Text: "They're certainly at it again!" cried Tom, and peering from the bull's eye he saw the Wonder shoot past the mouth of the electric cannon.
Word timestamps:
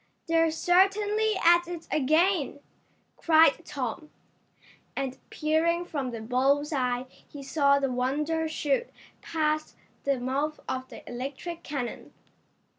"They're 0.25 0.49
certainly 0.49 1.37
at 1.45 1.67
it 1.67 1.87
again!" 1.91 2.59
cried 3.17 3.63
Tom, 3.63 4.09
and 4.95 5.19
peering 5.29 5.85
from 5.85 6.09
the 6.09 6.21
bull's 6.21 6.73
eye 6.73 7.05
he 7.11 7.43
saw 7.43 7.77
the 7.77 7.91
Wonder 7.91 8.47
shoot 8.47 8.89
past 9.21 9.75
the 10.03 10.19
mouth 10.19 10.59
of 10.67 10.87
the 10.89 11.07
electric 11.07 11.61
cannon. 11.61 12.13